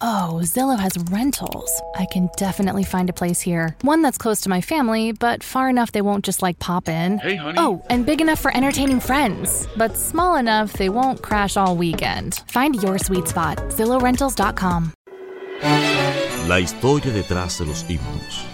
[0.00, 1.82] Oh, Zillow has rentals.
[1.96, 3.74] I can definitely find a place here.
[3.82, 7.18] One that's close to my family, but far enough they won't just like pop in.
[7.18, 7.56] Hey, honey.
[7.58, 12.42] Oh, and big enough for entertaining friends, but small enough they won't crash all weekend.
[12.46, 13.58] Find your sweet spot.
[13.70, 14.92] ZillowRentals.com.
[16.46, 18.44] La historia detrás de los himnos.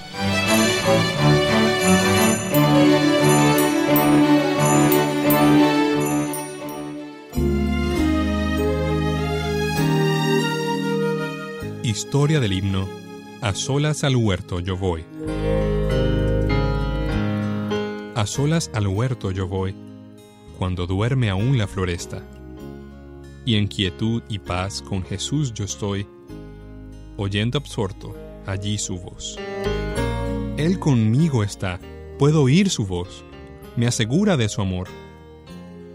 [11.85, 12.89] Historia del himno
[13.43, 15.05] A solas al huerto yo voy.
[18.15, 19.75] A solas al huerto yo voy,
[20.57, 22.23] cuando duerme aún la floresta.
[23.45, 26.07] Y en quietud y paz con Jesús yo estoy,
[27.19, 29.39] oyendo absorto allí su voz.
[30.57, 31.81] Él conmigo está,
[32.19, 33.27] puedo oír su voz,
[33.77, 34.89] me asegura de su amor.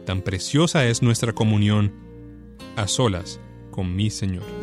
[0.06, 1.92] Tan preciosa es nuestra comunión,
[2.76, 3.40] a solas
[3.72, 4.59] con mi Señor.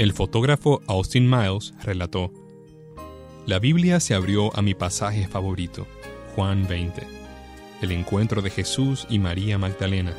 [0.00, 2.32] El fotógrafo Austin Miles relató,
[3.44, 5.86] La Biblia se abrió a mi pasaje favorito,
[6.34, 7.06] Juan 20,
[7.82, 10.14] el encuentro de Jesús y María Magdalena.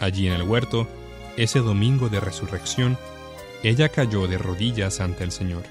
[0.00, 0.88] Allí en el huerto,
[1.36, 2.96] ese domingo de resurrección,
[3.62, 5.64] ella cayó de rodillas ante el Señor.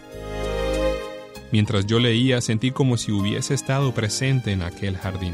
[1.51, 5.33] Mientras yo leía, sentí como si hubiese estado presente en aquel jardín.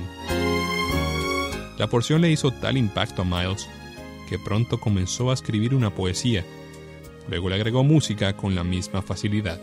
[1.77, 3.67] La porción le hizo tal impacto a Miles
[4.29, 6.45] que pronto comenzó a escribir una poesía
[7.27, 9.61] Luego le agregó música con la misma facilidad.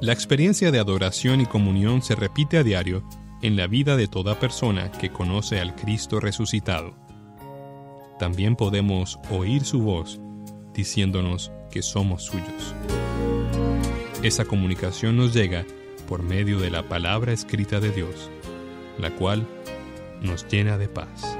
[0.00, 3.04] La experiencia de adoración y comunión se repite a diario
[3.42, 6.94] en la vida de toda persona que conoce al Cristo resucitado.
[8.18, 10.20] También podemos oír su voz
[10.74, 12.74] diciéndonos que somos suyos.
[14.22, 15.64] Esa comunicación nos llega
[16.08, 18.30] por medio de la palabra escrita de Dios,
[18.98, 19.46] la cual
[20.20, 21.39] nos llena de paz.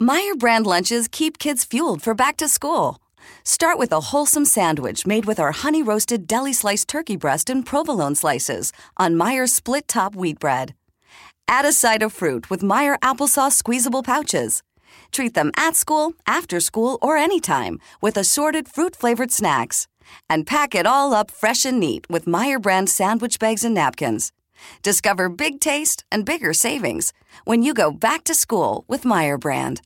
[0.00, 3.02] Meijer brand lunches keep kids fueled for back to school.
[3.44, 7.66] Start with a wholesome sandwich made with our honey roasted deli sliced turkey breast and
[7.66, 10.74] provolone slices on Meijer's split top wheat bread.
[11.46, 14.62] Add a side of fruit with Meijer applesauce squeezable pouches.
[15.12, 19.86] Treat them at school, after school, or anytime with assorted fruit flavored snacks.
[20.30, 24.32] And pack it all up fresh and neat with Meijer brand sandwich bags and napkins.
[24.82, 27.12] Discover big taste and bigger savings
[27.44, 29.82] when you go back to school with Meijer brand.